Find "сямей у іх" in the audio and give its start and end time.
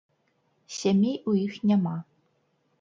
0.77-1.53